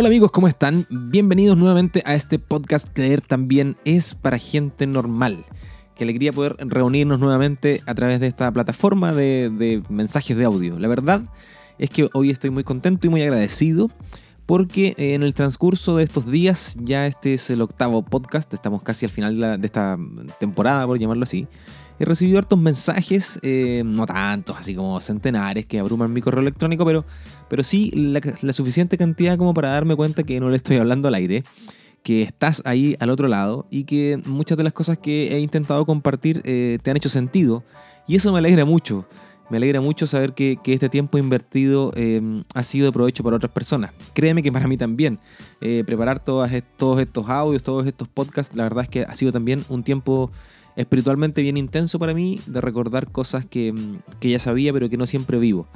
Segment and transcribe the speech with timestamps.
[0.00, 0.86] Hola amigos, ¿cómo están?
[0.90, 5.44] Bienvenidos nuevamente a este podcast Creer también es para gente normal.
[5.96, 10.78] Qué alegría poder reunirnos nuevamente a través de esta plataforma de, mensajes de audio.
[10.78, 11.22] La verdad
[11.80, 13.90] es que hoy estoy muy contento y muy agradecido
[14.46, 19.04] porque en el transcurso de estos días, ya este es el octavo podcast, estamos casi
[19.04, 19.98] al final de, esta
[20.38, 21.48] temporada, por llamarlo así,
[21.98, 26.84] he recibido hartos mensajes, eh, no tantos, así como centenares que abruman mi correo electrónico,
[26.84, 27.04] pero,
[27.48, 31.14] pero sí la, suficiente cantidad como para darme cuenta que no le estoy hablando al
[31.14, 31.42] aire,
[32.02, 35.84] que estás ahí al otro lado y que muchas de las cosas que he intentado
[35.84, 37.64] compartir eh, te han hecho sentido.
[38.06, 39.06] Y eso me alegra mucho.
[39.50, 42.22] Me alegra mucho saber que, este tiempo invertido eh,
[42.54, 43.92] ha sido de provecho para otras personas.
[44.14, 45.18] Créeme que para mí también.
[45.58, 49.82] preparar todos estos audios, todos estos podcasts, la verdad es que ha sido también un
[49.82, 50.30] tiempo
[50.78, 53.74] espiritualmente bien intenso para mí de recordar cosas que,
[54.20, 55.66] ya sabía pero que no siempre vivo.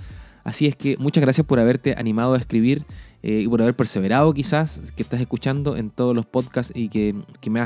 [0.45, 2.85] Así es que muchas gracias por haberte animado a escribir
[3.23, 7.17] eh, y por haber perseverado quizás que estás escuchando en todos los podcasts y que,
[7.51, 7.61] me,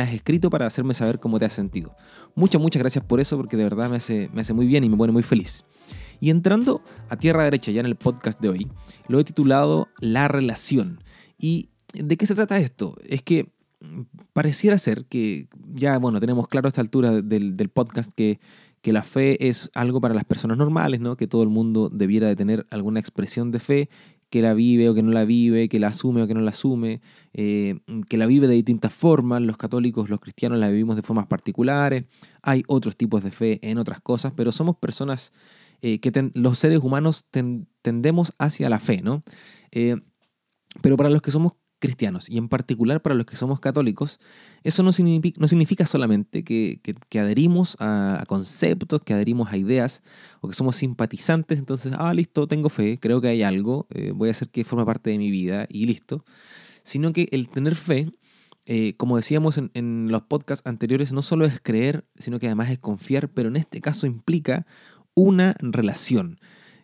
[0.00, 1.94] has, escrito para hacerme saber cómo te has sentido.
[2.34, 4.88] Muchas, muchas gracias por eso porque de verdad me hace, me hace muy bien y
[4.88, 5.66] me pone muy feliz.
[6.20, 8.68] Y entrando a tierra derecha ya en el podcast de hoy,
[9.08, 11.02] lo he titulado La relación.
[11.38, 12.96] ¿Y de qué se trata esto?
[13.06, 13.52] Es que
[14.32, 18.40] pareciera ser que ya, bueno, tenemos claro a esta altura del, podcast que,
[18.82, 21.16] que, la fe es algo para las personas normales, ¿no?
[21.16, 23.88] Que todo el mundo debiera de tener alguna expresión de fe,
[24.30, 26.50] que la vive o que no la vive, que la asume o que no la
[26.50, 27.00] asume,
[27.32, 29.40] eh, que la vive de distintas formas.
[29.42, 32.04] Los católicos, los cristianos la vivimos de formas particulares.
[32.42, 35.32] Hay otros tipos de fe en otras cosas, pero somos personas
[35.80, 37.26] eh, que los seres humanos
[37.82, 39.22] tendemos hacia la fe, ¿no?
[39.70, 39.96] Eh,
[40.82, 44.20] pero para los que somos cristianos y en particular para los que somos católicos,
[44.64, 46.80] eso no significa, solamente que,
[47.14, 50.02] adherimos a, conceptos, que adherimos a ideas
[50.40, 54.28] o que somos simpatizantes, entonces, ah, listo, tengo fe, creo que hay algo, eh, voy
[54.28, 56.24] a hacer que forma parte de mi vida y listo,
[56.82, 58.10] sino que el tener fe,
[58.66, 62.78] eh, como decíamos en, los podcasts anteriores, no solo es creer, sino que además es
[62.78, 64.66] confiar, pero en este caso implica
[65.14, 66.38] una relación.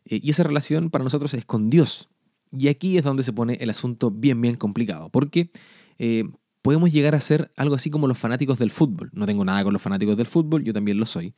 [0.04, 2.10] Eh, y esa relación para nosotros es con Dios.
[2.56, 5.50] Y aquí es donde se pone el asunto bien, bien complicado, porque
[5.98, 6.24] eh,
[6.62, 9.10] podemos llegar a ser algo así como los fanáticos del fútbol.
[9.12, 11.34] No tengo nada con los fanáticos del fútbol, yo también lo soy.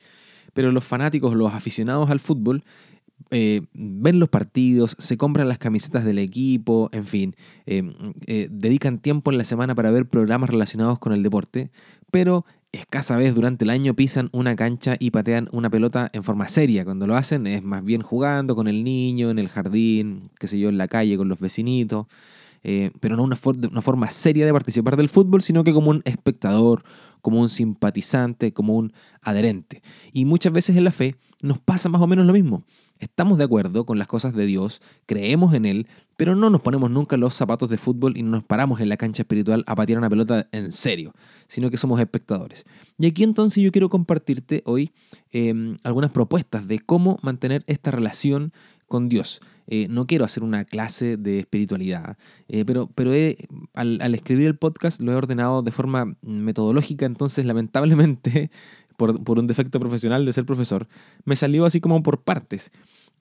[0.53, 2.65] Pero los fanáticos, los aficionados al fútbol,
[3.31, 9.31] eh, ven los partidos, se compran las camisetas del equipo, en fin, eh, dedican tiempo
[9.33, 11.71] en la semana para ver programas relacionados con el deporte,
[12.11, 12.45] pero
[12.77, 16.85] escasa vez durante el año pisan una cancha y patean una pelota en forma seria.
[16.85, 20.59] Cuando lo hacen es más bien jugando con el niño, en el jardín, qué sé
[20.59, 22.07] yo, en la calle, con los vecinitos.
[22.63, 23.39] Eh, pero no una,
[23.71, 26.83] una forma seria de participar del fútbol, sino que como un espectador,
[27.21, 29.83] como un simpatizante, como un adherente.
[30.13, 32.65] Y muchas veces en la fe nos pasa más o menos lo mismo.
[32.99, 35.87] Estamos de acuerdo con las cosas de Dios, creemos en Él,
[36.17, 38.97] pero no nos ponemos nunca los zapatos de fútbol y no nos paramos en la
[38.97, 41.13] cancha espiritual a patear una pelota en serio,
[41.47, 42.65] sino que somos espectadores.
[42.99, 44.93] Y aquí entonces yo quiero compartirte hoy
[45.31, 48.53] em, algunas propuestas de cómo mantener esta relación
[48.89, 49.41] con Dios.
[49.67, 52.17] Eh, no quiero hacer una clase de espiritualidad,
[52.49, 53.11] eh, pero, pero
[53.75, 58.51] al, al, escribir el podcast lo he ordenado de forma metodológica, entonces lamentablemente
[58.97, 60.89] por, un defecto profesional de ser profesor,
[61.25, 62.71] me salió así como por partes.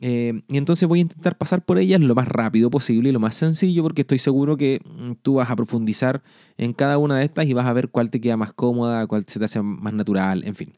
[0.01, 3.19] Eh, y entonces voy a intentar pasar por ellas lo más rápido posible y lo
[3.21, 6.21] más sencillo porque estoy seguro que mm, tú vas a profundizar
[6.57, 9.23] en cada una de estas y vas a ver cuál te queda más cómoda, cuál
[9.25, 10.73] se te hace más natural, en fin.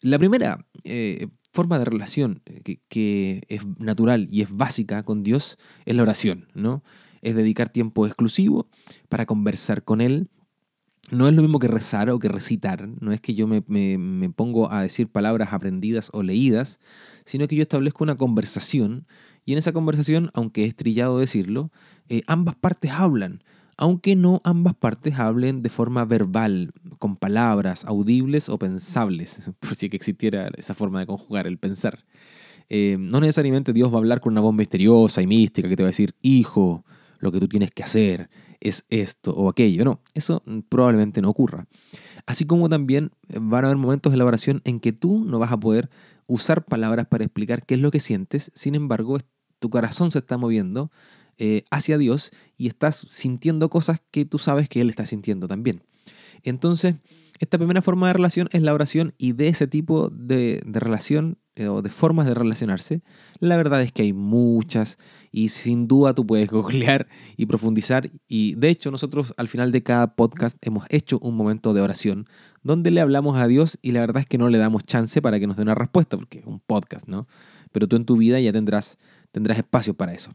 [0.00, 5.58] La primera eh, forma de relación que, que, es natural y es básica con Dios
[5.84, 6.82] es la oración, ¿no?
[7.22, 8.68] Es dedicar tiempo exclusivo
[9.08, 10.28] para conversar con Él,
[11.10, 13.60] no es lo mismo que rezar o que recitar, no es que yo me,
[14.30, 16.80] pongo a decir palabras aprendidas o leídas,
[17.24, 19.06] sino que yo establezco una conversación
[19.44, 21.70] y en esa conversación, aunque es trillado decirlo,
[22.08, 23.44] eh, ambas partes hablan,
[23.76, 29.86] aunque no ambas partes hablen de forma verbal, con palabras audibles o pensables, por si
[29.86, 32.04] existiera esa forma de conjugar el pensar.
[32.70, 35.82] Eh, no necesariamente Dios va a hablar con una voz misteriosa y mística que te
[35.82, 36.84] va a decir, hijo,
[37.18, 38.30] lo que tú tienes que hacer
[38.60, 39.84] es esto o aquello.
[39.84, 41.66] No, eso probablemente no ocurra.
[42.26, 45.52] Así como también van a haber momentos de la oración en que tú no vas
[45.52, 45.90] a poder
[46.26, 49.18] usar palabras para explicar qué es lo que sientes, sin embargo,
[49.58, 50.90] tu corazón se está moviendo
[51.38, 55.82] eh, hacia Dios y estás sintiendo cosas que tú sabes que Él está sintiendo también.
[56.42, 56.96] Entonces,
[57.40, 61.66] esta primera forma de relación es la oración y de ese tipo de, relación eh,
[61.66, 63.02] o de formas de relacionarse,
[63.40, 64.98] la verdad es que hay muchas
[65.34, 68.10] y sin duda tú puedes googlear y profundizar.
[68.28, 72.26] Y de hecho nosotros al final de cada podcast hemos hecho un momento de oración
[72.62, 75.40] donde le hablamos a Dios y la verdad es que no le damos chance para
[75.40, 77.26] que nos dé una respuesta porque es un podcast, ¿no?
[77.72, 78.96] Pero tú en tu vida ya tendrás,
[79.32, 80.30] tendrás espacio para eso.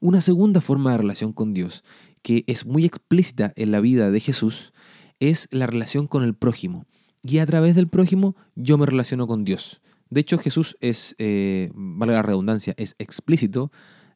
[0.00, 1.84] Una segunda forma de relación con Dios
[2.22, 4.72] que es muy explícita en la vida de Jesús
[5.20, 6.86] es la relación con el prójimo.
[7.22, 9.80] Y a través del prójimo yo me relaciono con Dios.
[10.10, 13.70] De hecho, Jesús es, eh, vale la redundancia, es explícito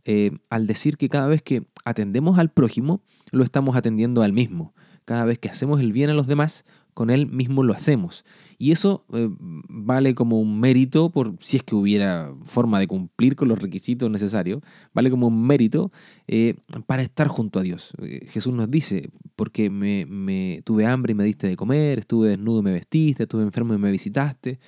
[0.05, 4.75] eh, al decir que cada vez que atendemos al prójimo, lo estamos atendiendo al mismo.
[5.05, 8.25] Cada vez que hacemos el bien a los demás, con él mismo lo hacemos.
[8.59, 13.35] Y eso eh, vale como un mérito, por si es que hubiera forma de cumplir
[13.35, 14.63] con los requisitos necesarios,
[14.93, 15.91] vale como un mérito
[16.29, 16.55] eh,
[16.87, 17.93] para estar junto a Dios.
[18.27, 22.63] Jesús nos dice, porque me, tuve hambre y me diste de comer, estuve desnudo y
[22.63, 24.61] me vestiste, estuve enfermo y me visitaste,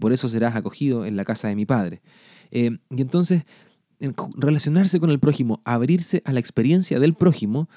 [0.00, 2.02] por eso serás acogido en la casa de mi Padre.
[2.50, 3.44] y entonces,
[4.36, 7.68] relacionarse con el prójimo, abrirse a la experiencia del prójimo,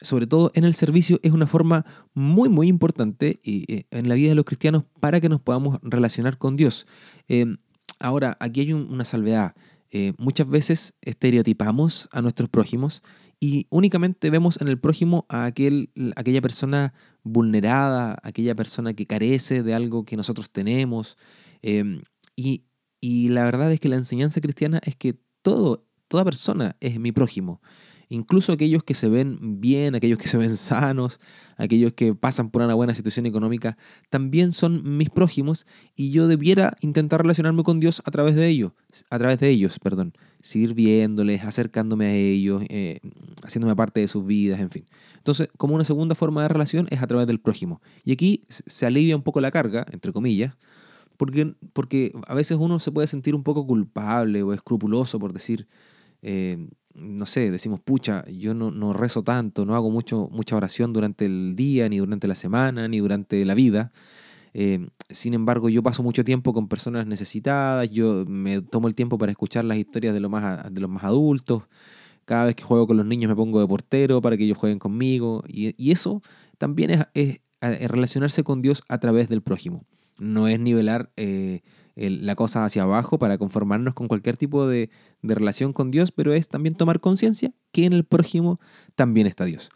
[0.00, 1.84] sobre todo en el servicio, es una forma
[2.14, 6.38] muy, muy importante eh, en la vida de los cristianos para que nos podamos relacionar
[6.38, 6.86] con Dios.
[7.28, 7.56] Em,
[7.98, 9.54] ahora, aquí hay una salvedad.
[9.90, 13.02] Eh, muchas veces estereotipamos a nuestros prójimos
[13.40, 16.92] y únicamente vemos en el prójimo a aquel, aquella persona
[17.22, 21.16] vulnerada, aquella persona que carece de algo que nosotros tenemos.
[21.62, 22.02] Em,
[22.34, 22.64] y,
[23.06, 27.12] y, la verdad es que la enseñanza cristiana es que todo, toda persona es mi
[27.12, 27.60] prójimo
[28.08, 31.20] incluso aquellos que se ven bien, aquellos que se ven sanos,
[31.56, 33.76] aquellos que pasan por una buena situación económica,
[34.10, 35.66] también son mis prójimos
[35.96, 38.72] y yo debiera intentar relacionarme con Dios a través de ellos,
[39.10, 43.00] a través de ellos, perdón, seguir viéndoles, acercándome a ellos, eh,
[43.42, 44.86] haciéndome parte de sus vidas, en fin.
[45.16, 47.80] Entonces, como una segunda forma de relación es a través del prójimo.
[48.04, 50.54] Y aquí se alivia un poco la carga, entre comillas,
[51.16, 55.66] porque, porque a veces uno se puede sentir un poco culpable o escrupuloso por decir,
[56.22, 61.26] eh, no sé, decimos, pucha, yo no, rezo tanto, no hago mucho, mucha oración durante
[61.26, 63.92] el día, ni durante la semana, ni durante la vida.
[64.54, 69.18] Eh, sin embargo, yo paso mucho tiempo con personas necesitadas, yo me tomo el tiempo
[69.18, 71.64] para escuchar las historias de, lo más, de los más adultos.
[72.24, 74.78] Cada vez que juego con los niños me pongo de portero para que ellos jueguen
[74.78, 75.44] conmigo.
[75.46, 76.22] Y, eso
[76.58, 79.84] también es, relacionarse con Dios a través del prójimo.
[80.18, 81.62] No es nivelar eh,
[81.96, 84.90] la cosa hacia abajo para conformarnos con cualquier tipo de,
[85.22, 88.60] relación con Dios, pero es también tomar conciencia que en el prójimo
[88.94, 89.70] también está Dios.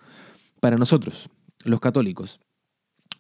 [0.61, 1.31] Para nosotros,
[1.65, 2.41] los católicos,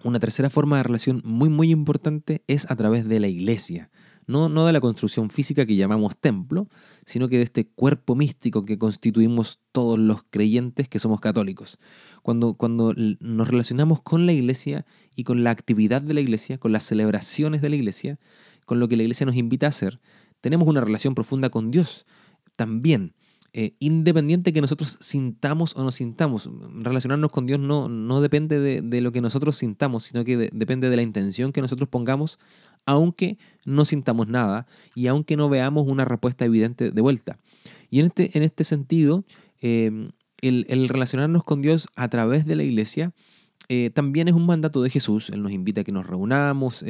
[0.04, 3.90] una tercera forma de relación muy muy importante es a través de la iglesia.
[4.30, 6.68] No, no, de la construcción física que llamamos templo,
[7.04, 11.78] sino que de este cuerpo místico que constituimos todos los creyentes que somos católicos.
[12.22, 14.86] Cuando, cuando nos relacionamos con la iglesia
[15.16, 18.20] y con la actividad de la iglesia, con las celebraciones de la iglesia,
[18.66, 20.00] con lo que la iglesia nos invita a hacer,
[20.40, 22.06] tenemos una relación profunda con Dios
[22.54, 23.14] también.
[23.52, 26.48] Eh, independiente que nosotros sintamos o no sintamos.
[26.72, 30.94] Relacionarnos con Dios no, no depende de, lo que nosotros sintamos, sino que depende de
[30.94, 32.38] la intención que nosotros pongamos,
[32.86, 37.38] aunque no sintamos nada y aunque no veamos una respuesta evidente de vuelta.
[37.90, 39.24] Y en este, en este sentido,
[39.60, 40.10] eh,
[40.40, 43.12] el, relacionarnos con Dios a través de la iglesia
[43.68, 45.30] eh, también es un mandato de Jesús.
[45.30, 46.82] Él nos invita a que nos reunamos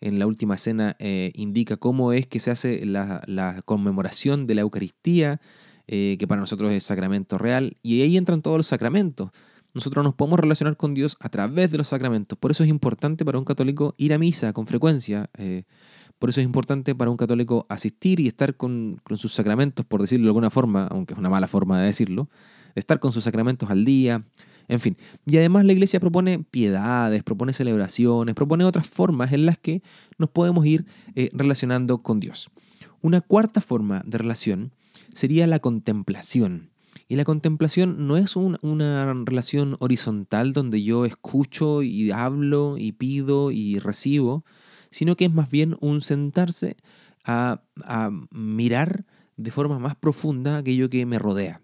[0.00, 4.60] en la última cena eh, indica cómo es que se hace la, conmemoración de la
[4.62, 5.40] Eucaristía,
[5.86, 9.30] eh, que para nosotros es sacramento real, y ahí entran todos los sacramentos.
[9.78, 12.36] Nosotros nos podemos relacionar con Dios a través de los sacramentos.
[12.36, 15.30] Por eso es importante para un católico ir a misa con frecuencia.
[15.38, 15.62] Eh,
[16.18, 20.24] por eso es importante para un católico asistir y estar con, sus sacramentos, por decirlo
[20.24, 22.28] de alguna forma, aunque es una mala forma de decirlo,
[22.74, 24.24] estar con sus sacramentos al día,
[24.66, 29.58] en fin, y además la iglesia propone piedades, propone celebraciones, propone otras formas en las
[29.58, 29.84] que
[30.18, 32.50] nos podemos ir eh, relacionando con Dios.
[33.00, 34.72] Una cuarta forma de relación
[35.14, 36.70] sería la contemplación.
[37.08, 43.50] Y la contemplación no es una relación horizontal donde yo escucho y hablo y pido
[43.50, 44.44] y recibo,
[44.90, 46.76] sino que es más bien un sentarse
[47.24, 51.62] a, a mirar de forma más profunda aquello que me rodea.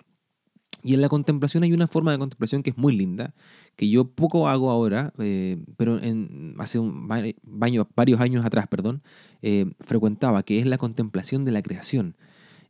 [0.85, 3.35] Y en la contemplación hay una forma de contemplación que es muy linda,
[3.75, 9.03] que yo poco hago ahora, eh, pero en, hace un, varios años atrás, perdón,
[9.41, 12.19] eh, frecuentaba, que es la contemplación de la creación.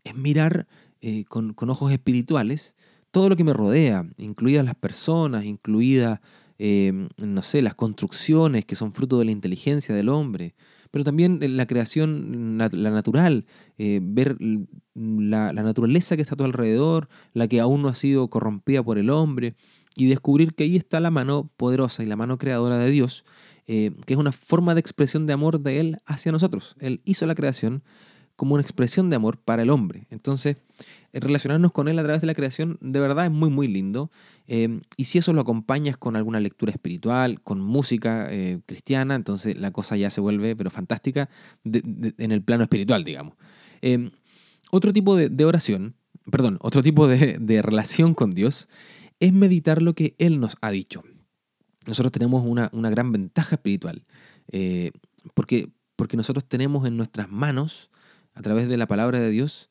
[0.04, 0.68] Es mirar
[1.06, 2.74] eh, con, ojos espirituales
[3.10, 6.20] todo lo que me rodea, incluidas las personas, incluidas,
[6.58, 10.54] no sé, las construcciones que son fruto de la inteligencia del hombre,
[10.94, 13.46] pero también la creación, la natural,
[13.78, 14.36] eh, ver
[14.94, 18.96] la, naturaleza que está a tu alrededor, la que aún no ha sido corrompida por
[18.96, 19.56] el hombre,
[19.96, 23.24] y descubrir que ahí está la mano poderosa y la mano creadora de Dios,
[23.66, 26.76] eh, que es una forma de expresión de amor de Él hacia nosotros.
[26.78, 27.82] Él hizo la creación
[28.36, 30.06] como una expresión de amor para el hombre.
[30.10, 30.56] Entonces,
[31.12, 34.10] eh, relacionarnos con Él a través de la creación de verdad es muy, muy lindo.
[34.46, 39.56] Eh, y si eso lo acompañas con alguna lectura espiritual, con música eh, cristiana, entonces
[39.56, 41.28] la cosa ya se vuelve, pero fantástica,
[41.64, 43.34] en el plano espiritual, digamos.
[44.70, 45.94] otro tipo de, oración,
[46.30, 48.68] perdón, otro tipo de, relación con Dios
[49.20, 51.02] es meditar lo que Él nos ha dicho.
[51.86, 54.04] Nosotros tenemos una, gran ventaja espiritual,
[54.48, 54.90] eh,
[55.34, 57.90] porque, porque nosotros tenemos en nuestras manos,
[58.34, 59.70] a través de la palabra de Dios,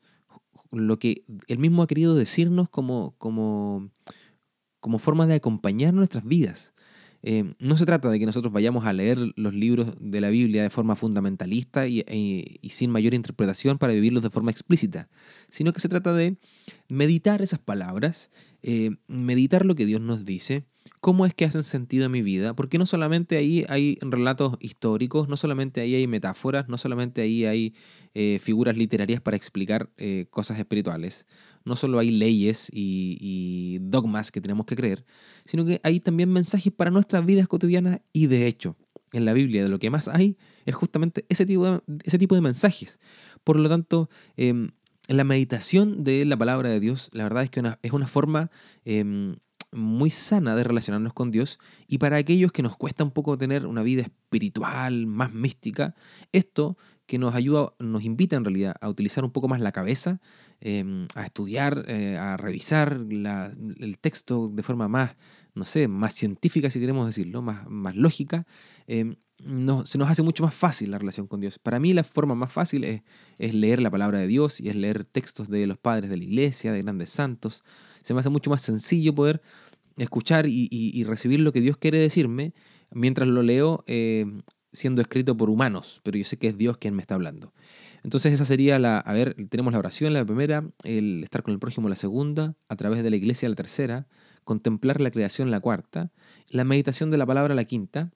[0.72, 3.90] lo que Él mismo ha querido decirnos como, como,
[4.80, 6.74] como forma de acompañar nuestras vidas.
[7.26, 10.62] Eh, no se trata de que nosotros vayamos a leer los libros de la Biblia
[10.62, 15.08] de forma fundamentalista y, e, sin mayor interpretación para vivirlos de forma explícita,
[15.48, 16.36] sino que se trata de
[16.88, 18.30] meditar esas palabras,
[18.62, 20.66] eh, meditar lo que Dios nos dice,
[21.00, 25.28] cómo es que hacen sentido en mi vida, porque no solamente ahí hay relatos históricos,
[25.28, 27.74] no solamente ahí hay metáforas, no solamente ahí hay
[28.14, 29.90] eh, figuras literarias para explicar
[30.30, 31.26] cosas espirituales,
[31.64, 35.04] no solo hay leyes y, dogmas que tenemos que creer,
[35.44, 38.76] sino que hay también mensajes para nuestras vidas cotidianas y de hecho,
[39.12, 40.36] en la Biblia de lo que más hay
[40.66, 42.98] es justamente ese tipo de, mensajes.
[43.44, 44.72] Por lo tanto, em,
[45.08, 48.50] la meditación de la palabra de Dios, la verdad es que es una forma
[48.84, 49.36] em,
[49.74, 53.66] muy sana de relacionarnos con Dios y para aquellos que nos cuesta un poco tener
[53.66, 55.94] una vida espiritual más mística,
[56.32, 56.76] esto
[57.06, 60.20] que nos ayuda, nos invita en realidad a utilizar un poco más la cabeza,
[60.60, 65.16] em, a estudiar, eh, a revisar el texto de forma más,
[65.54, 68.46] no sé, más científica, si queremos decirlo, más, más lógica,
[68.86, 69.16] em,
[69.84, 71.58] se nos hace mucho más fácil la relación con Dios.
[71.58, 73.02] Para mí la forma más fácil es,
[73.38, 76.24] es, leer la palabra de Dios y es leer textos de los padres de la
[76.24, 77.62] iglesia, de grandes santos.
[78.02, 79.42] Se me hace mucho más sencillo poder
[79.98, 82.52] escuchar y, recibir lo que Dios quiere decirme
[82.90, 86.94] mientras lo leo em, siendo escrito por humanos, pero yo sé que es Dios quien
[86.94, 87.52] me está hablando.
[88.02, 91.60] Entonces esa sería la, a ver, tenemos la oración, la primera, el estar con el
[91.60, 94.08] prójimo, la segunda, a través de la iglesia, la tercera,
[94.44, 96.12] contemplar la creación, la cuarta,
[96.48, 98.10] la meditación de la palabra, la quinta,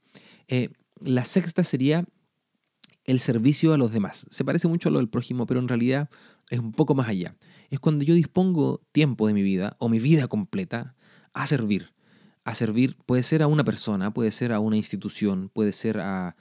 [0.49, 0.71] eh,
[1.01, 2.05] la sexta sería
[3.05, 4.27] el servicio a los demás.
[4.31, 6.11] Se parece mucho a lo del prójimo, pero en realidad
[6.51, 7.37] es un poco más allá.
[7.71, 10.95] Es cuando yo dispongo tiempo de mi vida o mi vida completa
[11.42, 11.92] a servir
[12.49, 16.35] a servir puede ser a una persona, puede ser a una institución, puede ser a,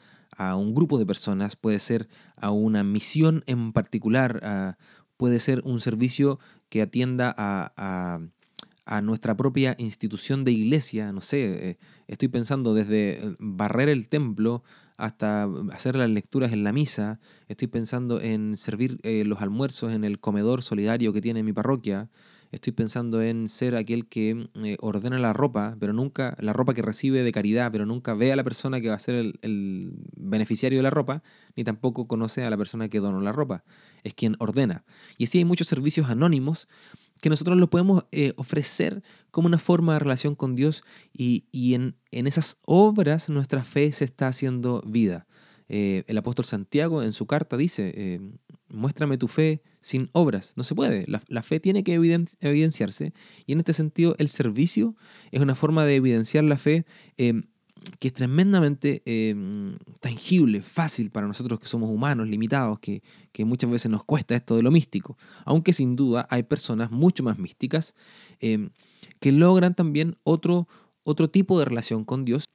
[0.55, 4.77] un grupo de personas, puede ser a una misión en particular,
[5.17, 6.39] puede ser un servicio
[6.69, 8.19] que atienda a,
[9.01, 11.77] nuestra propia institución de iglesia, no sé, eh,
[12.07, 14.63] estoy pensando desde eh, barrer el templo
[14.95, 20.05] hasta hacer las lecturas en la misa, estoy pensando en servir eh, los almuerzos en
[20.05, 22.09] el comedor solidario que tiene mi parroquia,
[22.51, 26.81] estoy pensando en ser aquel que eh, ordena la ropa, pero nunca, la ropa que
[26.81, 30.79] recibe de caridad, pero nunca ve a la persona que va a ser el, beneficiario
[30.79, 31.23] de la ropa,
[31.55, 33.63] ni tampoco conoce a la persona que donó la ropa.
[34.03, 34.83] Es quien ordena.
[35.17, 36.67] Y así hay muchos servicios anónimos
[37.21, 39.01] que nosotros los podemos eh, ofrecer
[39.31, 44.05] como una forma de relación con Dios y, en, en esas obras nuestra fe se
[44.05, 45.27] está haciendo vida.
[45.69, 48.21] Eh, el apóstol Santiago en su carta dice, eh,
[48.69, 50.53] muéstrame tu fe sin obras.
[50.55, 51.05] No se puede.
[51.07, 53.13] La, fe tiene que evidenciarse
[53.45, 54.95] y en este sentido el servicio
[55.31, 56.86] es una forma de evidenciar la fe
[57.17, 57.41] eh,
[58.00, 59.01] que es tremendamente
[60.01, 63.01] tangible, fácil para nosotros que somos humanos, limitados, que,
[63.45, 65.17] muchas veces nos cuesta esto de lo místico.
[65.45, 67.95] Aunque sin duda hay personas mucho más místicas
[68.39, 70.67] que logran también otro,
[71.03, 72.50] otro tipo de relación con Dios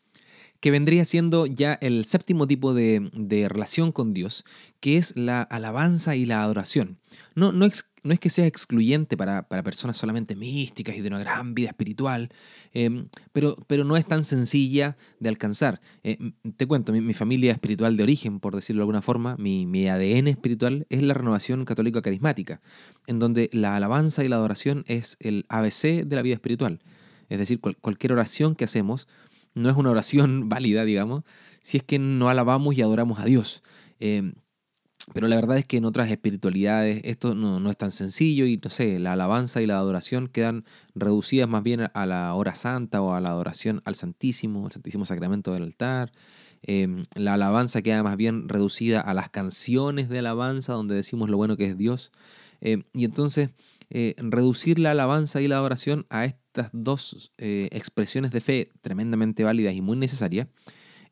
[0.62, 3.10] que vendría siendo ya el séptimo tipo de,
[3.50, 4.44] relación con Dios,
[4.78, 6.98] que es la alabanza y la adoración.
[7.34, 11.18] No, no, es, no es que sea excluyente para, personas solamente místicas y de una
[11.18, 12.28] gran vida espiritual,
[12.72, 15.80] em, pero, pero no es tan sencilla de alcanzar.
[16.04, 16.16] Eh,
[16.56, 20.86] te cuento, mi, familia espiritual de origen, por decirlo de alguna forma, mi, ADN espiritual
[20.90, 22.60] es la renovación católica carismática,
[23.08, 26.78] en donde la alabanza y la adoración es el ABC de la vida espiritual.
[27.28, 29.08] Es decir, cualquier oración que hacemos
[29.54, 31.24] no es una oración válida, digamos,
[31.60, 33.62] si es que no alabamos y adoramos a Dios.
[34.00, 34.34] Em,
[35.14, 38.70] pero la verdad es que en otras espiritualidades esto no, es tan sencillo y no
[38.70, 43.14] sé, la alabanza y la adoración quedan reducidas más bien a la hora santa o
[43.14, 46.12] a la adoración al Santísimo, al Santísimo Sacramento del altar.
[46.62, 51.36] Em, la alabanza queda más bien reducida a las canciones de alabanza donde decimos lo
[51.36, 52.12] bueno que es Dios.
[52.60, 53.50] Em, y entonces
[53.94, 59.44] eh, reducir la alabanza y la adoración a estas dos eh, expresiones de fe tremendamente
[59.44, 60.48] válidas y muy necesarias,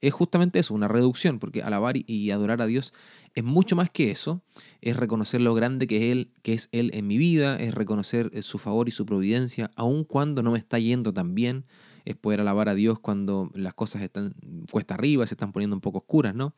[0.00, 2.94] es justamente eso, una reducción, porque alabar y adorar a Dios
[3.34, 4.42] es mucho más que eso,
[4.80, 8.30] es reconocer lo grande que es Él, que es Él en mi vida, es reconocer
[8.32, 11.66] eh, su favor y su providencia, aun cuando no me está yendo tan bien,
[12.06, 14.34] es poder alabar a Dios cuando las cosas están
[14.70, 16.54] cuesta arriba, se están poniendo un poco oscuras, ¿no?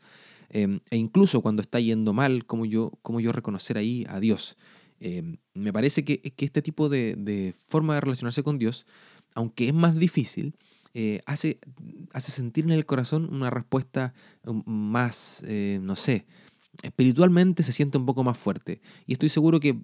[0.50, 4.58] e incluso cuando está yendo mal, como yo, como yo reconocer ahí a Dios.
[5.02, 8.86] Em, me parece que, este tipo de, forma de relacionarse con Dios,
[9.34, 10.54] aunque es más difícil,
[10.94, 11.58] eh, hace,
[12.12, 14.14] hace sentir en el corazón una respuesta
[14.46, 16.26] um, más, eh, no sé,
[16.82, 18.80] espiritualmente se siente un poco más fuerte.
[19.06, 19.80] Y estoy seguro que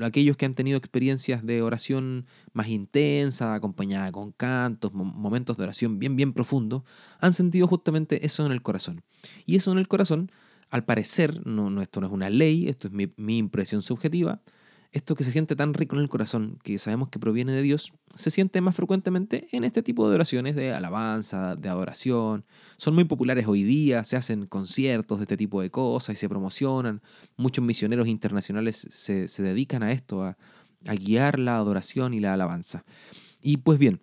[0.00, 5.98] aquellos que han tenido experiencias de oración más intensa, acompañada con cantos, momentos de oración
[5.98, 6.82] bien, bien profundos,
[7.18, 9.02] han sentido justamente eso en el corazón.
[9.46, 10.30] Y eso en el corazón,
[10.70, 14.40] al parecer, no, esto no es una ley, esto es mi, impresión subjetiva,
[14.92, 17.92] esto que se siente tan rico en el corazón, que sabemos que proviene de Dios,
[18.14, 22.44] se siente más frecuentemente en este tipo de oraciones de alabanza, de adoración.
[22.76, 26.28] Son muy populares hoy día, se hacen conciertos de este tipo de cosas y se
[26.28, 27.02] promocionan.
[27.36, 30.36] Muchos misioneros internacionales se, dedican a esto, a,
[30.82, 32.84] guiar la adoración y la alabanza.
[33.42, 34.00] Y pues bien,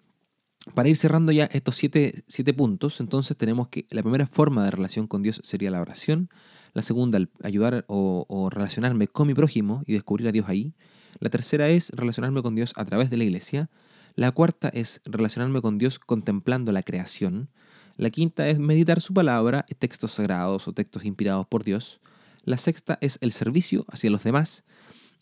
[0.74, 4.72] para ir cerrando ya estos siete, siete, puntos, entonces tenemos que la primera forma de
[4.72, 6.30] relación con Dios sería la oración.
[6.74, 10.74] La segunda, ayudar o, relacionarme con mi prójimo y descubrir a Dios ahí.
[11.20, 13.70] La tercera es relacionarme con Dios a través de la iglesia.
[14.16, 17.50] La cuarta es relacionarme con Dios contemplando la creación.
[17.96, 22.00] La quinta es meditar su palabra, textos sagrados o textos inspirados por Dios.
[22.44, 24.64] La sexta es el servicio hacia los demás.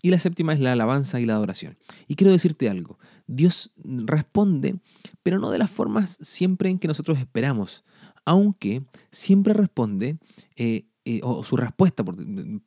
[0.02, 1.78] Y la séptima es la alabanza y la adoración.
[2.08, 4.76] Y quiero decirte algo, Dios responde,
[5.24, 7.84] pero no de las formas siempre en que nosotros esperamos,
[8.26, 10.18] aunque siempre responde
[10.56, 10.86] eh,
[11.22, 12.04] o su respuesta,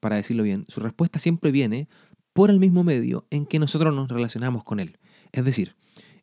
[0.00, 1.88] para decirlo bien, su respuesta siempre viene
[2.32, 4.98] por el mismo medio en que nosotros nos relacionamos con Él.
[5.32, 5.74] Es decir,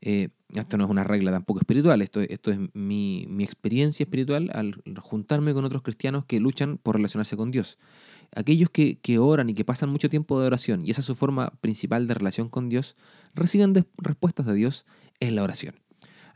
[0.02, 4.82] eh, esto no es una regla tampoco espiritual, esto, esto es mi, experiencia espiritual al
[5.02, 7.78] juntarme con otros cristianos que luchan por relacionarse con Dios.
[8.36, 11.52] Aquellos que, oran y que pasan mucho tiempo de oración, y esa es su forma
[11.62, 12.96] principal de relación con Dios,
[13.34, 14.86] reciben respuestas de Dios
[15.20, 15.76] en la oración.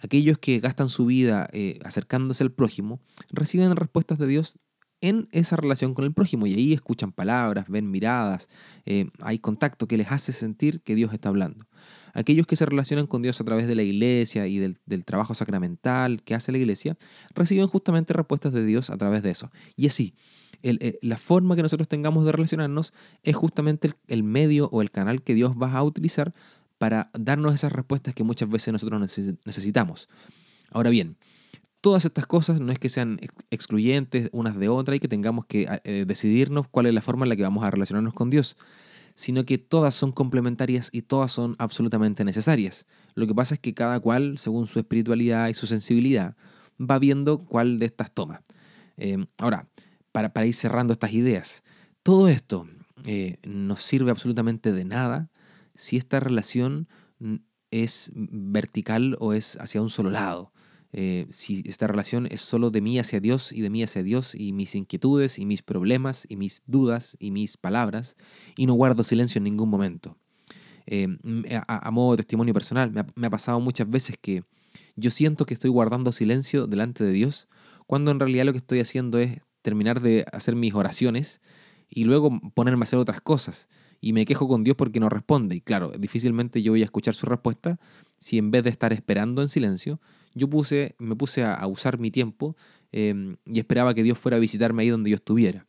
[0.02, 4.58] Aquellos que gastan su vida eh, acercándose al prójimo, reciben respuestas de Dios
[5.02, 8.50] en esa relación con el prójimo y ahí escuchan palabras, ven miradas,
[8.86, 11.66] eh, hay contacto que les hace sentir que Dios está hablando.
[12.14, 16.24] Aquellos que se relacionan con Dios a través de la iglesia y del, trabajo sacramental
[16.24, 16.98] que hace la iglesia,
[17.34, 19.52] reciben justamente respuestas de Dios a través de eso.
[19.76, 20.16] Y así,
[20.64, 25.22] eh, la forma que nosotros tengamos de relacionarnos es justamente el medio o el canal
[25.22, 26.32] que Dios va a utilizar
[26.78, 29.00] para darnos esas respuestas que muchas veces nosotros
[29.46, 30.10] necesitamos.
[30.72, 31.18] Ahora bien,
[31.82, 33.20] Todas estas cosas no es que sean
[33.52, 37.30] excluyentes unas de otras y que tengamos que eh, decidirnos cuál es la forma en
[37.30, 38.58] la que vamos a relacionarnos con Dios,
[39.16, 42.86] sino que todas son complementarias y todas son absolutamente necesarias.
[43.16, 46.36] Lo que pasa es que cada cual, según su espiritualidad y su sensibilidad,
[46.80, 48.42] va viendo cuál de estas toma.
[48.98, 49.68] Eh, ahora,
[50.12, 51.64] para, para, ir cerrando estas ideas,
[52.04, 52.68] todo esto
[53.06, 55.30] eh, nos sirve absolutamente de nada
[55.76, 56.90] si esta relación
[57.72, 60.52] es vertical o es hacia un solo lado.
[60.92, 64.34] Eh, si esta relación es solo de mí hacia Dios y de mí hacia Dios
[64.34, 68.16] y mis inquietudes y mis problemas y mis dudas y mis palabras
[68.56, 70.18] y no guardo silencio en ningún momento.
[70.88, 71.08] Eh,
[71.68, 74.44] a, modo de testimonio personal, me ha, me ha pasado muchas veces que
[74.96, 77.48] yo siento que estoy guardando silencio delante de Dios
[77.86, 81.42] cuando en realidad lo que estoy haciendo es terminar de hacer mis oraciones
[81.90, 83.68] y luego ponerme a hacer otras cosas.
[84.02, 85.56] Y me quejo con Dios porque no responde.
[85.56, 87.80] Y claro, difícilmente yo voy a escuchar su respuesta
[88.18, 90.00] si en vez de estar esperando en silencio,
[90.34, 92.56] yo puse, me puse a, usar mi tiempo
[92.92, 95.66] em, y esperaba que Dios fuera a visitarme ahí donde yo estuviera.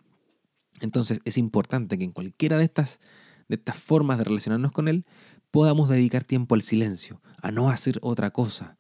[0.81, 3.01] Entonces es importante que en cualquiera de estas,
[3.49, 5.05] de estas formas de relacionarnos con Él
[5.51, 8.77] podamos dedicar tiempo al silencio, a no hacer otra cosa.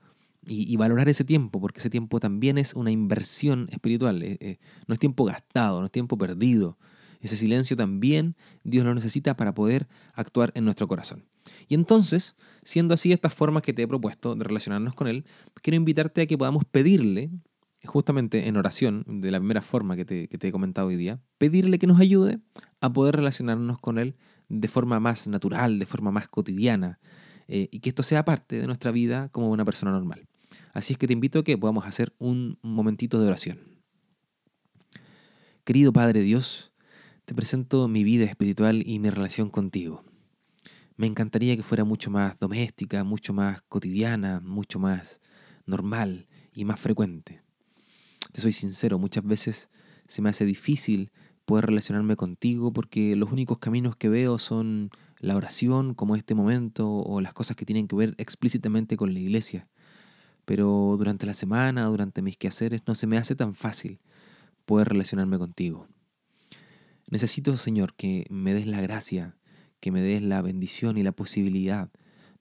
[0.46, 4.94] Y, valorar ese tiempo, porque ese tiempo también es una inversión espiritual, eh, eh, no
[4.94, 6.78] es tiempo gastado, no es tiempo perdido.
[7.20, 11.26] Ese silencio también Dios lo necesita para poder actuar en nuestro corazón.
[11.68, 15.24] Y entonces, siendo así estas formas que te he propuesto de relacionarnos con Él,
[15.62, 17.30] quiero invitarte a que podamos pedirle,
[17.84, 21.86] justamente en oración, de la primera forma que te, he comentado hoy día, pedirle que
[21.86, 22.40] nos ayude
[22.80, 24.16] a poder relacionarnos con Él
[24.48, 26.98] de forma más natural, de forma más cotidiana,
[27.48, 30.26] eh, y que esto sea parte de nuestra vida como una persona normal.
[30.72, 33.58] Así es que te invito a que podamos hacer un momentito de oración.
[35.64, 36.72] Querido Padre Dios,
[37.24, 40.02] te presento mi vida espiritual y mi relación contigo.
[41.00, 45.22] Me encantaría que fuera mucho más doméstica, mucho más cotidiana, mucho más
[45.64, 47.40] normal y más frecuente.
[48.32, 49.70] Te soy sincero, muchas veces
[50.06, 51.10] se me hace difícil
[51.46, 56.92] poder relacionarme contigo porque los únicos caminos que veo son la oración como este momento
[56.92, 59.68] o las cosas que tienen que ver explícitamente con la iglesia.
[60.44, 64.00] Pero durante la semana, durante mis quehaceres, no se me hace tan fácil
[64.66, 65.88] poder relacionarme contigo.
[67.10, 69.34] Necesito, Señor, que me des la gracia,
[69.80, 71.90] que me des la bendición y la posibilidad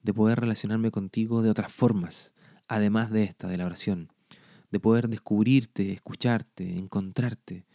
[0.02, 2.32] de poder relacionarme contigo de otras formas,
[2.68, 4.12] además de esta, de la oración,
[4.70, 7.66] de poder descubrirte, escucharte, encontrarte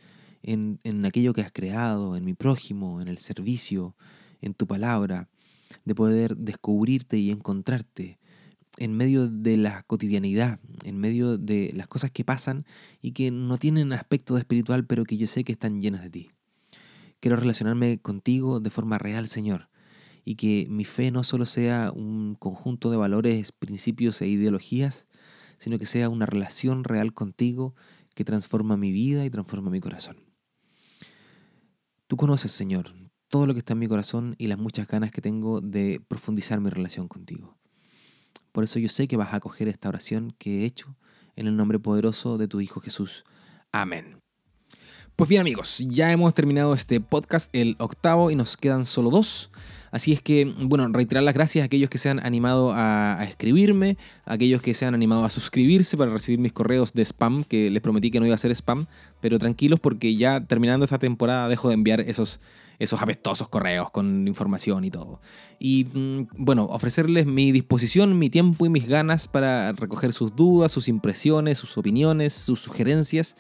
[0.41, 3.95] en, en aquello que has creado, en mi prójimo, en el servicio,
[4.41, 5.29] en tu palabra,
[5.83, 8.19] de poder descubrirte y encontrarte
[8.77, 12.65] en medio de la cotidianidad, en medio de las cosas que pasan
[13.01, 16.29] y que no tienen aspecto espiritual, pero que yo sé que están llenas de ti.
[17.25, 19.67] Quiero relacionarme contigo de forma real, Señor.
[20.25, 25.07] Y que mi fe no solo sea un conjunto de valores, principios e ideologías,
[25.57, 27.73] sino que sea una relación real contigo
[28.13, 30.17] que transforma mi vida y transforma mi corazón.
[32.05, 32.93] Tú conoces, Señor,
[33.27, 36.61] todo lo que está en mi corazón y las muchas ganas que tengo de profundizar
[36.61, 37.57] mi relación contigo.
[38.51, 40.95] Por eso yo sé que vas a acoger esta oración que he hecho
[41.35, 43.23] en el nombre poderoso de tu Hijo Jesús.
[43.71, 44.19] Amén.
[45.15, 49.49] Pues bien amigos, ya hemos terminado este podcast, el octavo, y nos quedan solo dos.
[49.89, 53.95] Así es que, bueno, reiterar las gracias a aquellos que se han animado a, escribirme,
[54.25, 57.69] a aquellos que se han animado a suscribirse para recibir mis correos de spam, que
[57.69, 58.87] les prometí que no iba a ser spam,
[59.21, 62.41] pero tranquilos porque ya terminando esta temporada dejo de enviar esos,
[62.79, 65.21] esos apestosos correos con información y todo.
[65.59, 70.71] Y mm, bueno, ofrecerles mi disposición, mi tiempo y mis ganas para recoger sus dudas,
[70.71, 73.35] sus impresiones, sus opiniones, sus sugerencias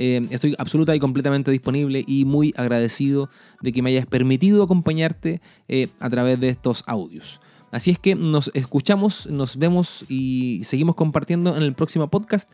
[0.00, 3.28] eh, estoy absoluta y completamente disponible y muy agradecido
[3.60, 7.40] de que me hayas permitido acompañarte eh, a través de estos audios.
[7.72, 12.48] Así es que nos escuchamos, nos vemos y seguimos compartiendo en el próximo podcast.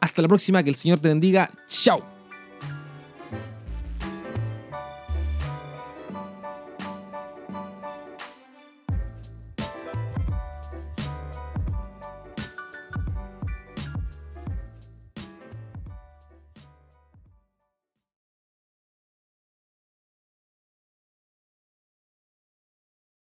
[0.00, 1.50] Hasta la próxima, que el Señor te bendiga.
[1.66, 2.19] Chao.